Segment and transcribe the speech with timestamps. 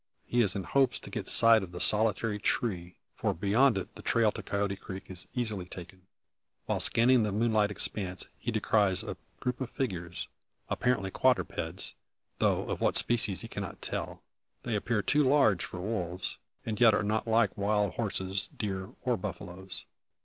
[0.25, 4.01] He is in hopes to get sight of the solitary tree; for beyond it the
[4.01, 6.07] trail to Coyote Creek is easily taken.
[6.65, 10.27] While scanning the moonlit expanse he descries a group of figures;
[10.71, 11.93] apparently quadrupeds,
[12.39, 14.23] though of what species he cannot tell.
[14.63, 19.17] They appear too large for wolves, and yet are not like wild horses, deer, or
[19.17, 19.85] buffaloes.